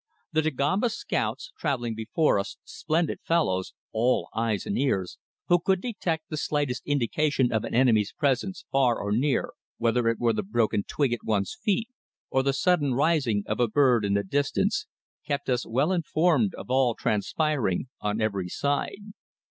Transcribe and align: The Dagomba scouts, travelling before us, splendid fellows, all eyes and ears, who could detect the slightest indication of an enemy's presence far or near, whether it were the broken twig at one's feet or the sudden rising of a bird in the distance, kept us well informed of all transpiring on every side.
The 0.31 0.41
Dagomba 0.41 0.89
scouts, 0.89 1.51
travelling 1.59 1.93
before 1.93 2.39
us, 2.39 2.57
splendid 2.63 3.19
fellows, 3.21 3.75
all 3.91 4.29
eyes 4.33 4.65
and 4.65 4.75
ears, 4.75 5.19
who 5.47 5.59
could 5.59 5.79
detect 5.79 6.27
the 6.27 6.37
slightest 6.37 6.81
indication 6.87 7.51
of 7.51 7.63
an 7.63 7.75
enemy's 7.75 8.11
presence 8.11 8.65
far 8.71 8.97
or 8.99 9.11
near, 9.11 9.51
whether 9.77 10.07
it 10.07 10.17
were 10.19 10.33
the 10.33 10.41
broken 10.41 10.83
twig 10.87 11.13
at 11.13 11.23
one's 11.23 11.53
feet 11.61 11.89
or 12.31 12.41
the 12.41 12.51
sudden 12.51 12.95
rising 12.95 13.43
of 13.45 13.59
a 13.59 13.67
bird 13.67 14.03
in 14.03 14.15
the 14.15 14.23
distance, 14.23 14.87
kept 15.23 15.51
us 15.51 15.67
well 15.67 15.91
informed 15.91 16.55
of 16.55 16.71
all 16.71 16.95
transpiring 16.95 17.87
on 18.01 18.19
every 18.19 18.49
side. 18.49 19.13